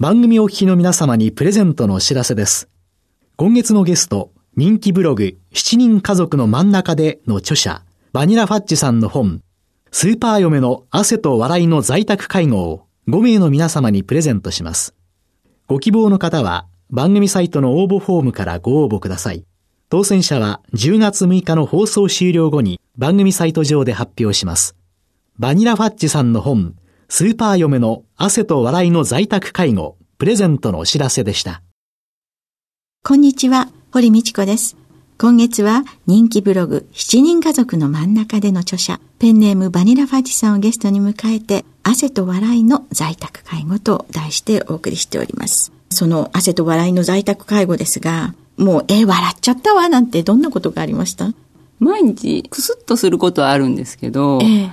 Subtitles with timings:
[0.00, 2.68] 番組お聞きの皆様にプレゼントのお知らせです。
[3.34, 9.42] 今月のゲスト人気ブログ7人家族の真ん中での著者バニラファッジさんの本
[9.90, 14.94] スーパー嫁の汗と笑いの在宅介護を5名の皆様にプレゼントします。
[15.66, 19.44] ご希望の方は番組サイトの応募フォームからご応募ください。
[19.88, 24.76] 当選者は10月6日の放送終了後に番組サイト上で発表します。
[25.40, 26.76] バニラファッジさんの本、
[27.10, 31.62] スーパー嫁の汗と笑いの在宅介護、プレゼントのお知らせでした。
[33.02, 34.76] こんにちは、堀道子です。
[35.16, 45.72] 今月は人気ブログ7人家族の真ん中での著者、ペンネームバニラファッジさんをゲストに迎えて、汗と笑いの在宅介護と題してお送りしております。
[45.88, 51.32] その汗と笑いの在宅介護ですが、もう、え笑っちゃったわ、なんてどんなことがありました？
[51.78, 54.70] 毎日、くすっとすることはあるんですけど、ええ、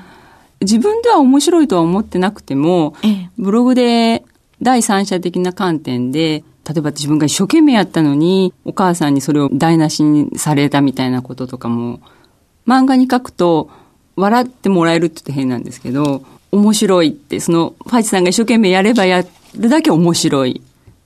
[0.62, 4.24] 自分では面白いとは思ってなくても、え、ブログで
[4.62, 12.00] 第三者的な観点で、例えば自分が一生懸命やったのに、お母さんにそれを台無しにされたみたいなこととかも、
[12.66, 13.70] 漫画に書くと、
[14.16, 19.24] 笑ってもらえるって言って変なんですけど、面白いって、その、ファイチさんが一生懸命やればや
[19.58, 20.62] るだけ面白い。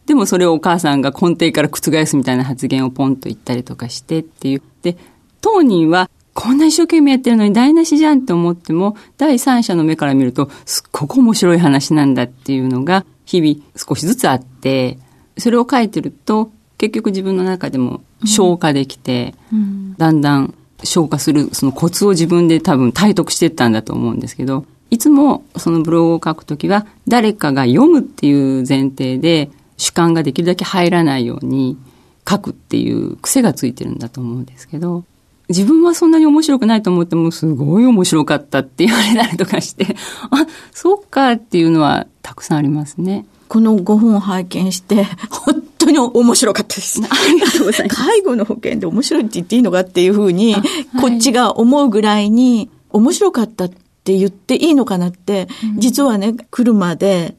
[0.05, 4.61] でもそれをお母さんが根底から覆すみたいな発言をポンと言ったりとかしてっていう。
[4.81, 4.97] で、
[5.41, 6.09] 当人は
[6.39, 14.97] こんな一生懸命やってるのに台無しじゃんって思っても、第三者の目から見ると、すっごく面白い話なんだっていうのが、日々少しずつあって、
[15.37, 19.59] それを書いてると、結局自分の中でも消化できて、うん。
[19.59, 20.53] うん、だんだん
[20.85, 31.77] 消化するそのコツを自分で多分体得していったんだと思うんですけど、いつもそのブログを書くときは、誰かが読むっていう前提で、主観ができるだけ入らないように
[32.25, 35.03] 書くっていう癖がついてるんだと思うんですけど、
[35.49, 39.95] 自分はそんなに面白くないと思ってもすごい面白かったって言われたりとかして、
[40.29, 43.25] あ、そうかっていうのはたくさんありますね。
[43.47, 47.01] この5本を拝見して、本当に面白かったです。
[47.09, 48.01] ありがとうございます。
[48.03, 50.63] 介護の保険で面白いって言っていいのかっていうふうに、はい、
[51.01, 53.69] こっちが思うぐらいに面白かったっ
[54.03, 57.35] て言っていいのかなって、うん、実はね、来るまで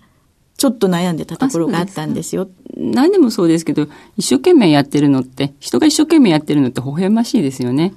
[0.61, 2.47] ちょっと悩んでたところがあったんですよ。
[2.77, 3.89] 何でもそうですけど、
[4.19, 7.95] 一生懸命やってるのって、人が一生懸命やってるのって微笑ましいですよね。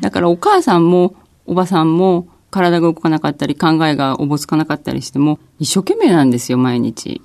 [0.00, 1.14] だからお母さんも
[1.44, 7.20] おばさんも体が動かなかったり考えがおぼつかなかったりしても一生懸命なんですよ、毎日。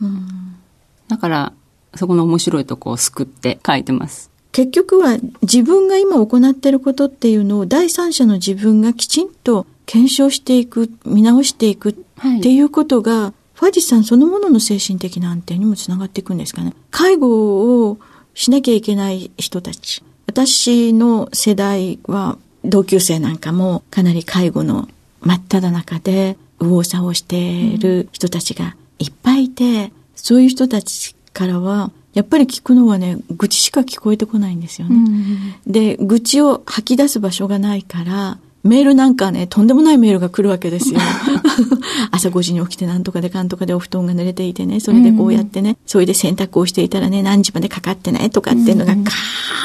[1.07, 1.53] だから、
[1.95, 4.29] そこの面白いとこを救って書いてます。
[4.51, 16.73] 結局は自分が今行っていることっていうのを第三者の自分がきちんと検証していく、見直していくっていうことが、はいファジさんそのものの精神的な安定にもつながっていくんですかね。
[16.91, 17.97] 介護を
[18.33, 20.01] しなきゃいけない人たち。
[20.27, 24.87] 私の世代は同級生なんかもかなり介護の
[25.19, 35.59] 真っ只中で右往左往している人たちがいっぱいいて、そういう人たちからはやっぱり聞くのはね、愚痴しか聞こえてこないんですよね。
[35.67, 40.99] で、愚痴を吐き出す場所がないから、メールなんかね、とんでもないメールが来るわけですよ。
[42.11, 49.03] 朝5時に起きてなんとかでかんとかでお布団が濡れていてね、それでこうやってね、うん、それで洗濯をしていたらね、何時までかかってね、とかっていうのがカー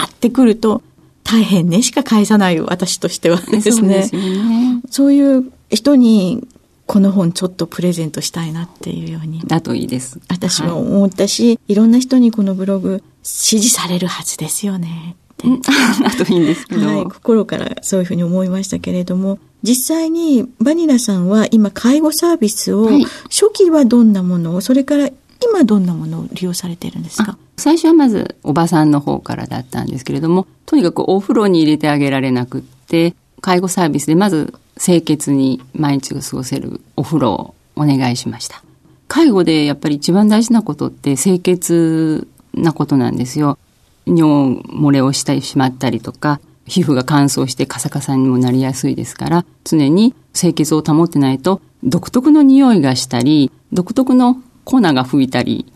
[0.06, 0.82] ってくると、
[1.24, 4.06] 大変ねしか返さない私としてはですね。
[4.08, 6.46] そうねそういう人に、
[6.86, 9.40] この本ちょっとプレゼントしたいなっていうように。
[9.46, 10.20] だといいです。
[10.28, 15.16] 私も思ったし、はい、いろんな人にこのブログ支持されるはずですよね。
[16.04, 25.08] あといいんですけど、はい、心からそういうふうに思いましたけれども、実際にバニラさんは今介護サービスを、はい、初期はどんなものを、それから
[25.42, 27.36] 今どんなものを利用されてるんですか？
[27.56, 38.62] 最初はまずおばさんの方からだったんですけれども、とにかくお風呂に入れてあげられなくって、介護サービスでまず清潔に毎日を過ごせるお風呂をお願いしました。
[39.06, 43.58] 介護でやっぱり一番大事なことって清潔なことなんですよ。
[44.06, 55.70] 尿漏れをしてしまったりとか、皮膚が乾燥してカサカサにもなりやすいですから、常に清潔を保ってないと、独特の匂いがしたり、独特の粉が吹いたり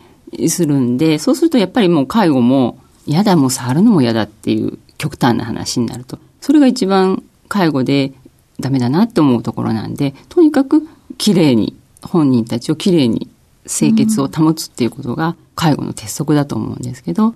[0.48, 6.18] するんで、そうするとやっぱりもう介護も、嫌だ、もう触るのも嫌だっていう極端な話になると。
[6.40, 8.12] それが一番介護で
[8.60, 10.86] ダメだなって思うところなんで、とにかく
[11.16, 13.28] 綺麗に、本人たちを綺麗に
[13.66, 17.34] 清潔を保つっていうことが介護の鉄則だと思うんですけど、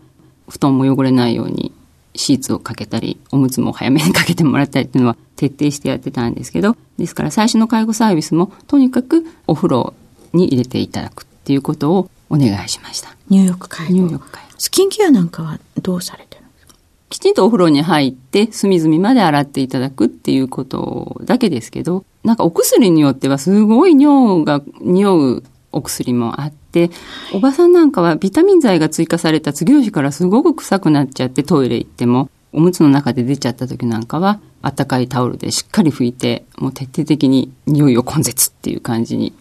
[0.49, 1.73] 布団も汚れないように
[2.15, 9.95] シーツをかけたり、おむつも早めにかけてもらったりっていうのは徹底してやってたんですけど、ですから最初の介護サービスもとにかくお風呂
[10.33, 13.17] に入れていただくっていうことをお願いしました。
[13.29, 13.95] 入浴介護。
[13.95, 14.49] 入浴介護。
[14.59, 16.75] スキンケアなんかはどうされてるんですか？
[17.09, 25.43] きちんとお風呂に入って隅々まで洗っていただくっていうことだけですけど、なんかお薬によってはすごい尿が匂う
[25.73, 26.62] お薬もあって、
[27.33, 39.35] おばさんなんかはビタミン剤が追加された次の日からすごく臭くなっちゃってトイレ行っても、おむつの中で出ちゃった時なんかは、あったかいタオルでしっかり拭いて、もう徹底的に匂いを根絶っていう感じに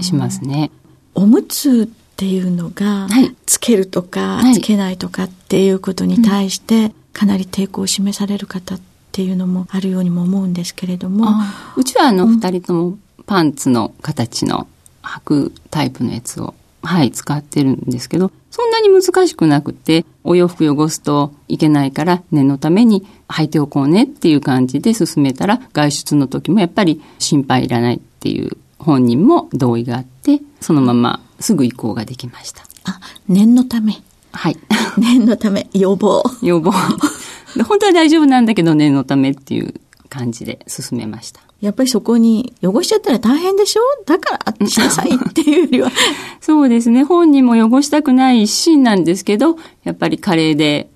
[0.00, 0.70] しますね。
[1.14, 8.80] おむつっていうのが、はい、つけるとか、はい、つけないとかっていうことに対して、かなり抵抗を示される方っ
[9.12, 11.28] ていうのもあるようにも思うんですけれども。
[11.76, 14.68] うちはあの、二人ともパンツの形の
[15.02, 32.64] 履くタイプのやつを、はい、使ってるんですけど、そんなに難しくなくて、お洋服汚すといけないから念のために履いておこうねっていう感じで進めたら、外出の時もやっぱり心配いらないっていう本人も同意があって、そのまますぐ移行ができました。
[32.84, 33.94] あ、念のため。
[34.32, 34.56] はい。
[34.98, 36.22] 念のため、予防。
[36.42, 36.72] 予防。
[37.68, 39.74] 本当は大丈夫なんだけど念のためっていう
[40.08, 41.40] 感じで進めました。
[41.60, 43.82] やっぱりそこに汚しちゃったら大変でしょ？
[44.06, 45.90] だからしなさいっていうよりは。
[46.40, 47.04] そうですね。
[47.04, 50.88] 本人も汚したくない一心なんですけど、やっぱり加齢で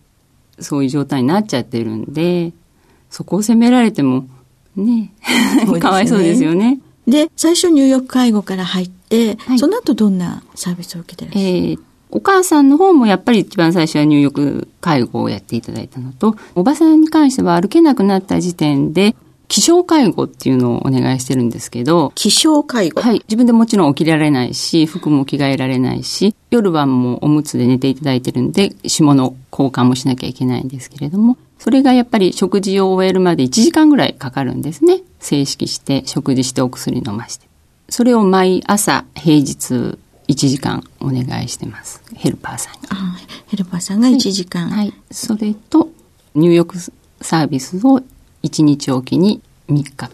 [0.58, 2.52] そういう状態になっちゃってるんで、
[3.10, 4.26] そこを責められても
[4.76, 5.12] ね、
[5.66, 6.80] ね かわいそうですよね。
[7.06, 11.78] で、最初入浴介護から入って、はい、その後どんなサービスを受けてらっしゃる、えー
[12.16, 19.16] お母さんの方もやっぱり一番最初は入浴介護をやっていただいたのと、おばさんに関しては歩けなくなった時点で、
[19.54, 22.10] 気象介護っていうのをお願いしてるんですけど。
[22.16, 23.00] 気象介護？
[23.00, 23.22] はい。
[23.28, 35.02] 自分でもちろん起きられないし、服も着替えられないし、夜晩もおむつで寝ていただいてるんで、下の交換もしなきゃいけないんですけれども、それがやっぱり食事を終えるまで1時間ぐらいかかるんですね。
[35.20, 37.46] 正式して食事してお薬飲まして。
[37.88, 39.96] それを毎朝平日
[40.26, 42.02] 1時間お願いしてます。
[42.16, 42.80] ヘルパーさんに。
[42.90, 44.68] あヘルパーさんが1時間。
[44.68, 44.92] はい。
[45.12, 45.90] それと
[46.34, 46.76] 入浴
[47.20, 48.02] サービスを
[48.44, 50.10] 1日おきに3日間。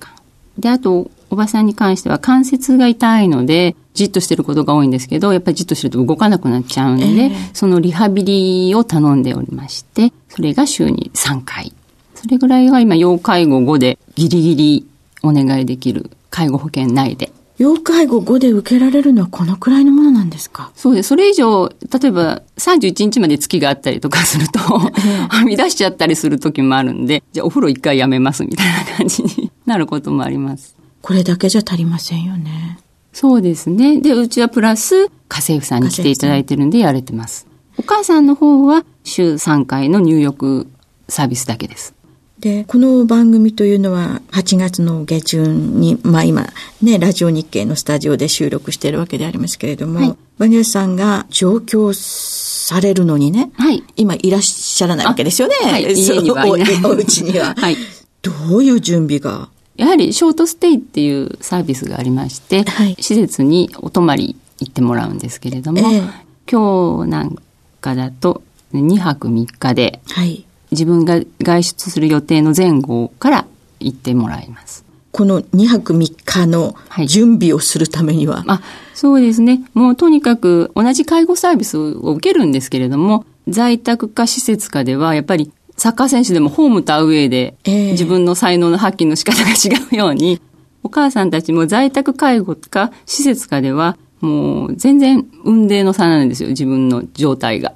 [0.58, 11.72] で、あと、おばさんに関しては関節が痛いので、じっとしてることが多いんですけど、やっぱりじっとしてると動かなくなっちゃうんで、えー、そのリハビリを頼んでおりまして、それが週に3回。
[12.14, 14.86] それぐらいが今、要介護5でギリギリ
[15.22, 17.32] お願いできる介護保険内で。
[17.60, 20.72] 要介護5で受けられるのはこのくらいのものなんですか？
[20.74, 21.08] そうです。
[21.10, 24.58] それ以上、例えば31日まで月があったりとかすると、
[25.28, 30.74] はみ出しちゃったりする時もあるんで、じゃあお風呂一回やめますみたいな感じに なることもあります。
[31.02, 32.78] これだけじゃ足りませんよね。
[33.12, 34.00] そうですね。
[34.00, 37.46] で、うちはプラス家政婦さんに来ていただいてるんでやれてます。
[37.76, 40.66] お母さんの方は週3回の入浴
[41.08, 41.92] サービスだけです。
[42.40, 46.46] で、この番組というのは8月の下旬に、まあ今
[46.82, 55.54] ね、ラジオ日経のスタジオで収録しているわけでありますけれども、はい、バニラさんが上京されるのにね、はい、今いらっしゃらないわけですよね。
[55.60, 56.72] はい、家にはいない。
[56.82, 57.54] お家には。
[57.54, 57.76] はい。
[58.22, 59.50] どういう準備が？
[59.76, 66.10] やはりショートステイっていうサービスがありまして、はい、施設にお泊まり行ってもらうんですけれども、えー、
[66.50, 67.36] 今日なん
[67.80, 73.46] かだと2泊3日で、はい、自分が外出する予定の前後から
[73.80, 74.84] 行ってもらいます。
[75.12, 78.62] この2泊3日の準備をするためには、はい、あ
[78.94, 79.62] そうですね。
[79.74, 90.40] もうとにかく同じ介護サービスを受けるんですけれども、在宅か施設かではやっぱりサッカー選手でもホームとアウェイで自分の才能の発揮の仕方が違うように、
[90.82, 97.72] お母さんたちも在宅介護か施設かではもう全然運命の差なんですよ、自分の状態が。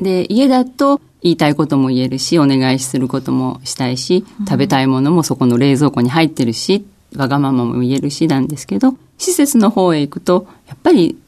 [0.00, 11.18] で、家だと言いたいことも言えるし、お願いすることもしたいし、食べたいものもそこの冷蔵庫に入ってるし、わがままも言えるしなんですけど、施設の方へ行くと、やっぱり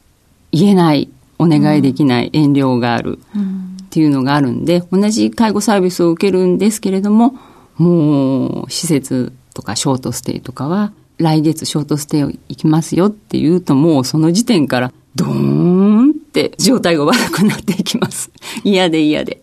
[0.52, 1.08] 言えない、
[1.40, 7.34] お願いできない、遠慮があるっていうのがあるんで、同じ介護サービスを受けるんですけれども、
[7.76, 18.30] もう施設とかショートステイとかは、来月ショートステイ行きますよって言うともうその時点からドーンって状態が悪くなっていきます。
[18.62, 19.42] 嫌で嫌で。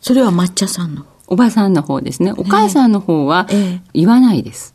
[0.00, 1.04] それは抹茶さんの？
[1.26, 2.32] おばさんの方ですね。
[2.36, 3.46] お母さんの方は
[3.92, 4.74] 言わないです。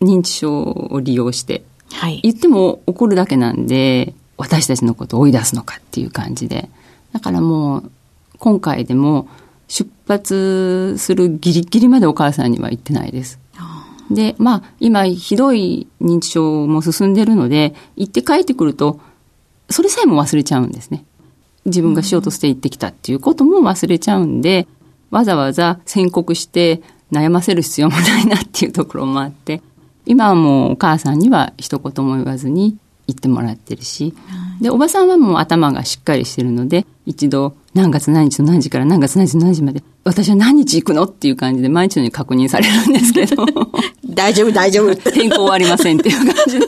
[0.00, 1.62] え認知症を利用して。
[1.92, 6.70] はい、言っても怒るだけなんで、私たちのことを追い出すのかっていう感じで。
[7.12, 7.90] だからもう、
[8.38, 9.28] 今回でも
[9.68, 13.38] 出発するギリギリまでお母さんには言ってないです。
[14.10, 19.00] で、まあ、今、ひどい認知症も進んでるので、行って帰ってくると、
[19.70, 21.04] それさえも忘れちゃうんですね。
[21.64, 24.66] 自分がしようとして行ってきたっていうことも忘れちゃうんで、
[25.10, 29.62] わざわざ宣告して悩ませる必要もないなっていうところもあって、
[30.06, 32.76] 今はもうお母さんには一言も言わずに
[33.06, 34.14] 言ってもらってるし、
[34.60, 43.46] で、おばさんはもう頭がしっかりしてるので、一度何月何日の何時から何月何日の何時まで、私は何日行くのっていう感じで毎日のように確認されるんですけど。
[44.06, 44.94] 大丈夫大丈夫。
[45.10, 46.66] 天候はありませんっていう感じで。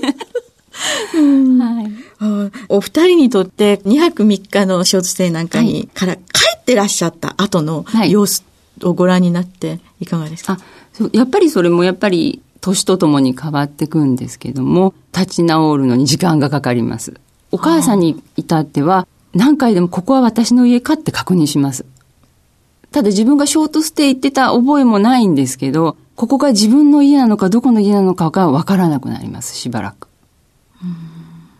[0.74, 6.22] はい、お二人にとって2泊3日のショートステイなんかに、から帰
[6.56, 8.44] ってらっしゃった後の様子
[8.82, 17.14] をご覧になっていかがですか、はい、やっぱりそれもやっぱり年とともに変わっていくんですけども、立ち直るのに時間がかかります。
[17.52, 21.84] お母さんに至っては、何回でもここは私の家かって確認します。
[22.90, 30.08] ただ自分がショートステイ行ってた覚えもないんですけど、ここが自分の家なのかどこの家なのかがわからなくなります、しばらく。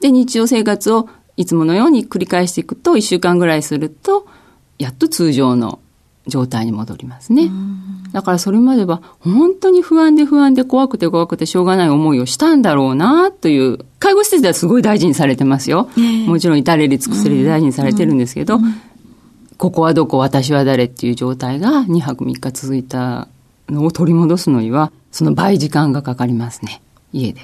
[0.00, 4.26] で、日常生活をいつものように繰り返していくと、1週間ぐらいすると、
[4.78, 5.78] やっと通常の
[6.26, 7.50] 状態に戻りますね。
[8.12, 15.88] だからそれまでは本当に不安で不安で怖くて怖くてしょうがない思いをしたんだろうなという、介護施設ではすごい大事にされてますよ。
[16.26, 18.60] もちろん至れり尽くせりで大事にされてるんですけど、
[19.56, 23.28] ここはどこ、私は誰っていう状態が2泊3日続いた
[23.68, 27.40] のを取り戻すのには、その倍時間がかかりますね、家で。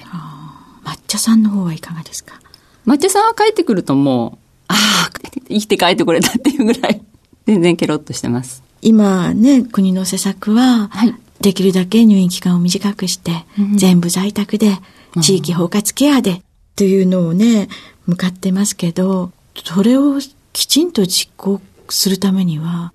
[0.83, 2.39] 抹茶さんの方はいかがですか？
[2.85, 4.37] 抹茶さんは帰ってくるともう、
[4.69, 5.09] ああ、
[5.49, 7.01] 生きて帰ってこれたっていうぐらい、
[7.45, 8.63] 全然ケロッとしてます。
[8.81, 14.77] 今ね、国の施策は、はい、できるだけ入院期間を短くして、うん、全部在宅で、
[15.21, 16.41] 地域包括ケアで、
[16.75, 17.67] というのをね、
[18.07, 19.31] 向かってますけど、
[19.63, 20.19] それを
[20.53, 22.93] きちんと実行するためには、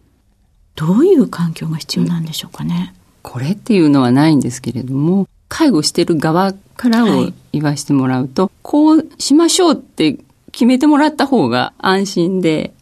[0.75, 2.95] どういう環境が必要なんでしょうかね？
[3.23, 10.18] これっていうのはないんですけれども、介護してる側からを言わしてもらうと、はい、こうしましょうって
[10.52, 12.73] 決めてもらった方が安心で、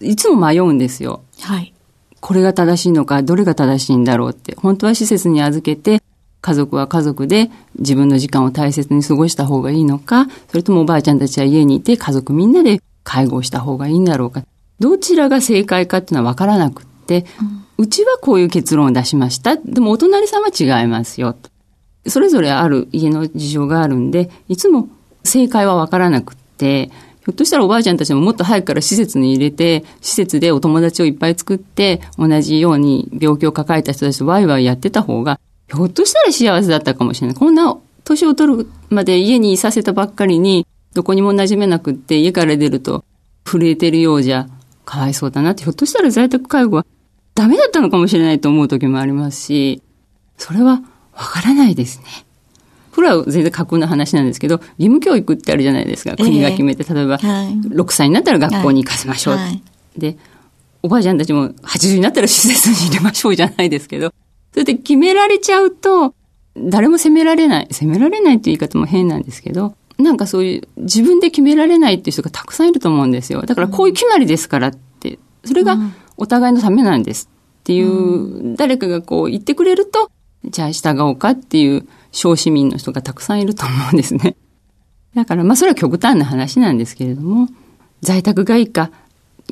[0.00, 1.22] いつも迷うんですよ。
[1.40, 1.72] はい。
[2.20, 6.02] これが正しいのか、どれが正しいんだろうって、本当は施設に預けて、
[6.40, 14.44] 家族は家族で自分の時間を大切に過ごした方がいいのか、それともおばあちゃんたちは家にいて家族みんなで介護した方がいいんだろうか。
[14.78, 17.24] どちらが正解かっていうのは分からなくって、
[17.78, 19.56] うん、うちはこういう結論を出しました。
[19.56, 21.36] でもお隣さんは違いますよ。
[22.06, 24.88] それぞれある家の事情があるんで、いつも
[25.24, 37.36] 正解は分からなくって、ひょっとしたらおばあちゃんたちももっと早くから施設に入れて、施設でお友達をいっぱい作って、同じように病気を抱えた人たちとワイワイやってた方が、ひょっとしたら幸せだったかもしれない。
[37.36, 43.04] こんな年を取るまで家にいさせたばっかりに、どこにも馴染めなくって、家から出ると
[43.46, 44.46] 震えてるようじゃ、
[44.84, 46.86] かわいそうだなって、ひょっとしたら在宅介護は
[47.34, 49.82] ダメだったのかもしれないと思う時もありますし、
[50.36, 50.82] それは
[51.16, 52.04] わからないですね。
[52.94, 56.16] これは全然架空の話なんですけど、義務教育ってあるじゃないですか。
[56.16, 59.34] 国が決めて、例えば、6歳になったら学校に行かせましょう。
[59.34, 59.60] はい、
[59.98, 60.16] で、
[60.82, 64.12] おばあちゃんたちも80になったら施設に入れましょうじゃないですけど、
[64.52, 66.14] それで決められちゃうと、
[66.56, 67.68] 誰も責められない。
[67.72, 73.42] 責められないっていう言い方も変なんですけど、なんかそういう自分で決められないっていう人がたくさんいると思うんですよ。
[73.42, 75.78] だからこういう決まりですからって、それが
[76.16, 77.28] お互いのためなんです
[77.60, 80.10] っていう、誰かがこう言ってくれると、
[80.46, 84.36] じゃあ従おうかっていう小市民の人がたくさんいると思うんですね。
[85.14, 87.48] だから、まあそれは極端な話なんですけれども、
[88.02, 88.90] 在宅がいいか、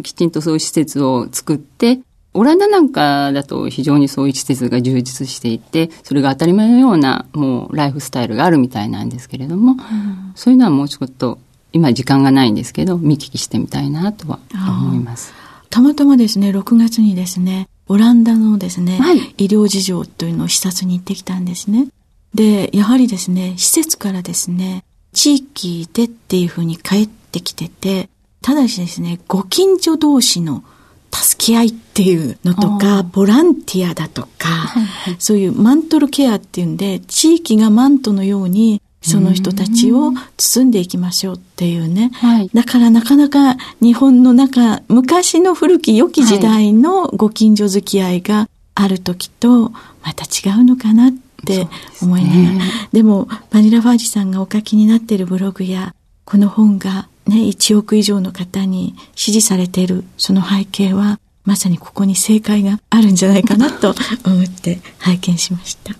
[0.02, 2.00] きちんとそういう施設を作って、
[2.34, 11.38] オランダなんかだと非常にそういう施設が充実していて、それが当たり前のようなもうライフスタイルがあるみたいなんですけれども、うん、そういうのはもうちょっと
[11.72, 15.34] 今時間がないんですけど、見聞きしてみたいなとは思います。
[15.68, 21.88] たまたまですね、6月にですね、オランダのですね、はい、医療事情というのを視察に行ってきたんですね。
[22.34, 28.08] で、やはりですね、施設からですね、地域でっていうふうに帰ってきてて、
[28.40, 30.64] ただしですね、ご近所同士の
[31.12, 34.74] 助け合いっていうのとか、ボランティアだとか、
[35.18, 42.10] そういうマントルケアっていうんで、地域がマントのように、その人たちを包んでいきましょうっていうね。
[42.14, 49.70] はい、だからなかなか日本の中、昔の古き良き時代のご近所付き合いがある時と、
[50.02, 51.12] また違うのかなっ
[51.44, 51.68] て
[52.00, 52.60] 思いながら、ね、
[52.92, 55.94] でもバニラファージさんがお書きになっているブログや
[56.24, 63.94] この本がね1億以上の方に支持されているその背景はまさにここに正解があるんじゃないかなと
[64.24, 65.94] 思って拝見しました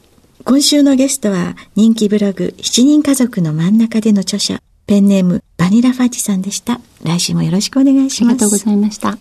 [0.44, 9.18] 今週のゲストは人気ブログ7人家族の真ん中での著者ペンネームバニラファージさんでした来週もよろしくお願いしますありがとうございました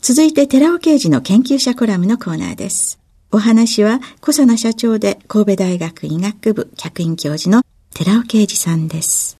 [0.00, 3.00] 続いて寺尾刑事の研究者コラムのコーナーです
[3.32, 7.62] お話は小佐奈社長で神戸大学医学部客員教授の
[7.94, 9.36] 寺尾啓二さんです。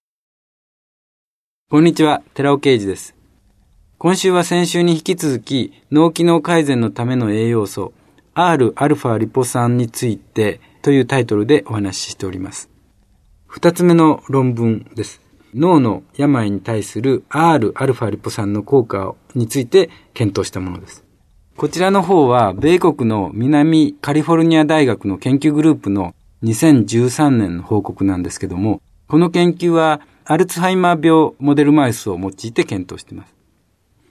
[1.71, 3.15] こんにちは、寺尾啓二です。
[3.99, 7.93] 今週は先週に引き続き、脳機能改善のための栄養素、
[8.35, 12.71] Rα リポ酸についてというタイトルでお話ししております。
[13.47, 15.21] 二つ目の論文です。
[15.55, 21.05] 脳の病に対する Rα リポ酸の効果について検討したものです。
[21.57, 33.35] こちらの方は、米国の南カリフォルニア大学の研究グループの2013年の報告なんですけども、この研究はアルツハイマー病モデルマウスを用いて検討しています。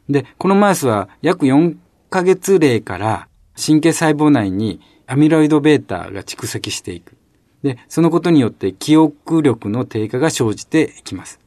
[0.10, 1.76] で、このマウスは約4
[2.10, 7.18] ヶ月例から神経細胞内にアミロイド β が蓄積していく。
[7.64, 11.40] で、そのことによって記憶力の低下が生じていきます。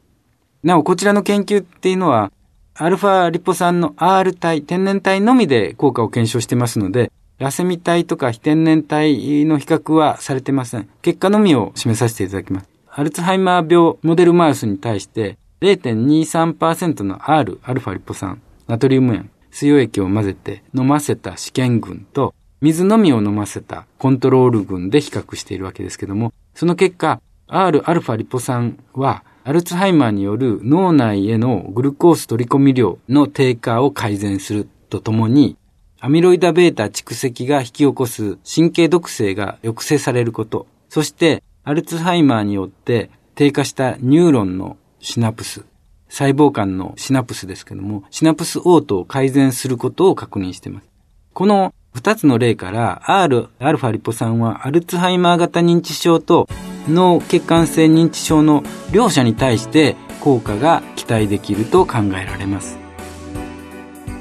[0.64, 2.32] なお、こちらの研究っていうのは、
[2.74, 10.88] アルファリポ酸の R 体、天然体のみで効果を検証してますので、ラセミ体とか非天然体の比較はされてません。
[11.00, 12.68] 結果のみを示させていただきます。
[12.90, 35.56] アルツハイマー病モデルマウスに対して0.23%の R、アルファリポ酸、ナトリウム塩、水溶液を混ぜて飲ませた試験群と水のみを飲ませたコントロール群で比較しているわけですけども、その結果、R アルファリポ酸は、アルツハイマーによる脳内へのグルコース取り込み量の低下を改善するとともに、
[35.98, 45.64] アミロイド β 蓄積が引き起こす神経毒性が抑制されること、そしてアルツハイマーによって低下したニューロンのシナプス、
[46.08, 50.88] 細胞間のシナプスですけども、シナプスオートを改善することを確認しています。
[51.32, 56.48] この2つの例から Rα リポ酸はアルツハイマー型認知症と
[56.88, 62.78] 脳血管性認知症の両者に対して効果が期待できると考えられます。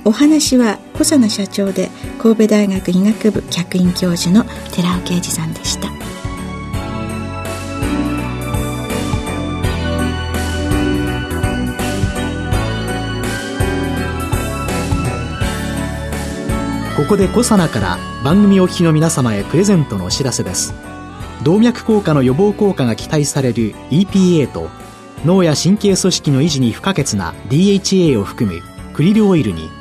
[0.04, 6.11] お話は小佐奈社長で神戸大学医学部客員教授の寺尾啓二さんでした。
[17.02, 20.72] ここでコサナから番組お聞きの皆様へプレゼントのお知らせです。
[21.42, 24.70] 動脈硬化の予防効果が期待される EPA と
[25.26, 28.62] 脳や神経組織の維持に不可欠な DHA を含む
[28.94, 29.72] クリルオイルに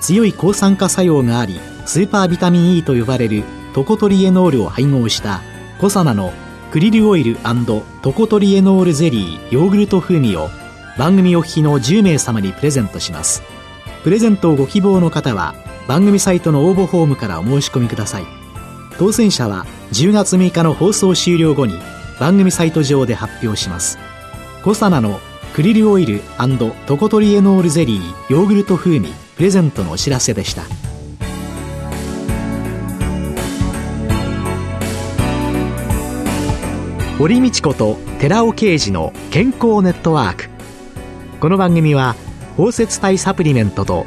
[0.00, 3.42] 強い抗酸化作用がありスーパービタミン E と呼ばれる
[3.74, 5.42] トコトリエノールを配合した
[5.80, 6.32] コサナの
[6.70, 7.36] クリルオイル
[8.00, 10.50] トコトリエノールゼリーヨーグルト風味を
[10.98, 13.42] 番組お聞きの10名様にプレゼントします。
[14.04, 18.26] プレゼントをご希望の方は番組サイトの応募フォームからお申し込みください。
[18.98, 21.74] 当選者は10月6日の放送終了後に
[22.18, 23.98] 番組サイト上で発表します。
[24.62, 25.20] コサナの
[25.52, 26.22] クリルオイル
[26.86, 30.62] トコトリエノールゼリーヨーグルト風味プレゼントのお知らせでした。
[37.18, 40.48] 堀道子と寺尾啓二の健康ネットワーク。
[41.40, 42.16] この番組は
[42.56, 44.06] 包摂体サプリメントと